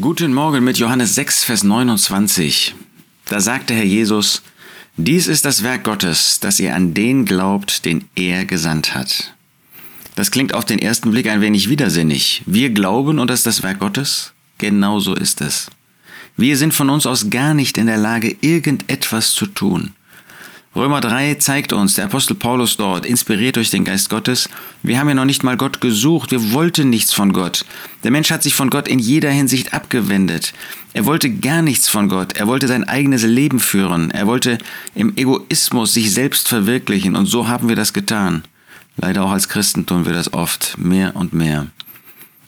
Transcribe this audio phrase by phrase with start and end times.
[0.00, 2.74] Guten Morgen mit Johannes 6, Vers 29.
[3.26, 4.42] Da sagte Herr Jesus,
[4.96, 9.34] dies ist das Werk Gottes, dass ihr an den glaubt, den er gesandt hat.
[10.16, 12.42] Das klingt auf den ersten Blick ein wenig widersinnig.
[12.44, 14.32] Wir glauben und das ist das Werk Gottes?
[14.58, 15.70] Genau so ist es.
[16.36, 19.94] Wir sind von uns aus gar nicht in der Lage, irgendetwas zu tun.
[20.76, 24.50] Römer 3 zeigt uns, der Apostel Paulus dort, inspiriert durch den Geist Gottes,
[24.82, 27.64] wir haben ja noch nicht mal Gott gesucht, wir wollten nichts von Gott.
[28.04, 30.52] Der Mensch hat sich von Gott in jeder Hinsicht abgewendet.
[30.92, 34.58] Er wollte gar nichts von Gott, er wollte sein eigenes Leben führen, er wollte
[34.94, 38.44] im Egoismus sich selbst verwirklichen und so haben wir das getan.
[38.98, 41.68] Leider auch als Christen tun wir das oft, mehr und mehr.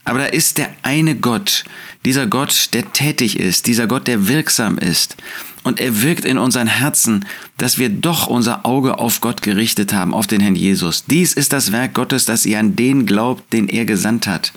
[0.04, 1.64] Aber da ist der eine Gott,
[2.04, 5.16] dieser Gott, der tätig ist, dieser Gott, der wirksam ist.
[5.62, 7.26] Und er wirkt in unseren Herzen,
[7.58, 11.04] dass wir doch unser Auge auf Gott gerichtet haben, auf den Herrn Jesus.
[11.04, 14.52] Dies ist das Werk Gottes, dass ihr an den glaubt, den er gesandt hat.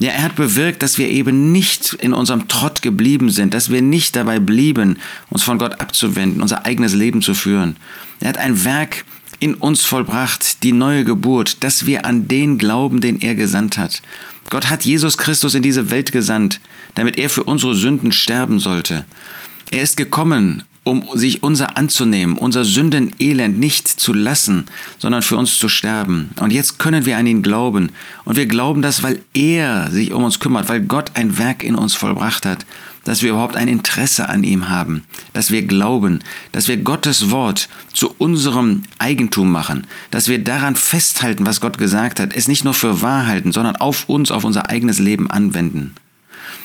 [0.00, 3.82] Ja, er hat bewirkt, dass wir eben nicht in unserem Trott geblieben sind, dass wir
[3.82, 4.98] nicht dabei blieben,
[5.30, 7.76] uns von Gott abzuwenden, unser eigenes Leben zu führen.
[8.18, 9.04] Er hat ein Werk
[9.42, 14.00] in uns vollbracht, die neue Geburt, dass wir an den glauben, den er gesandt hat.
[14.50, 16.60] Gott hat Jesus Christus in diese Welt gesandt,
[16.94, 19.04] damit er für unsere Sünden sterben sollte.
[19.72, 24.66] Er ist gekommen, um sich unser anzunehmen, unser Sündenelend nicht zu lassen,
[24.98, 26.30] sondern für uns zu sterben.
[26.40, 27.90] Und jetzt können wir an ihn glauben.
[28.24, 31.76] Und wir glauben das, weil er sich um uns kümmert, weil Gott ein Werk in
[31.76, 32.66] uns vollbracht hat,
[33.04, 36.20] dass wir überhaupt ein Interesse an ihm haben, dass wir glauben,
[36.52, 42.20] dass wir Gottes Wort zu unserem Eigentum machen, dass wir daran festhalten, was Gott gesagt
[42.20, 45.94] hat, es nicht nur für wahr halten, sondern auf uns, auf unser eigenes Leben anwenden.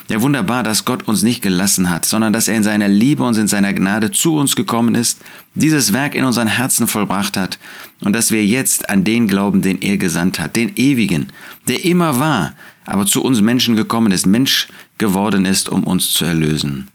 [0.08, 3.36] Ja, wunderbar, dass Gott uns nicht gelassen hat, sondern dass er in seiner Liebe und
[3.36, 5.20] in seiner Gnade zu uns gekommen ist,
[5.54, 7.58] dieses Werk in unseren Herzen vollbracht hat
[8.00, 11.28] und dass wir jetzt an den glauben, den er gesandt hat, den ewigen,
[11.66, 12.54] der immer war,
[12.86, 16.88] aber zu uns Menschen gekommen ist, Mensch geworden ist, um uns zu erlösen.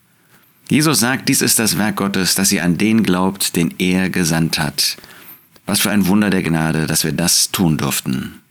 [0.69, 4.57] Jesus sagt, dies ist das Werk Gottes, dass ihr an den glaubt, den er gesandt
[4.57, 4.97] hat.
[5.65, 8.42] Was für ein Wunder der Gnade, dass wir das tun durften.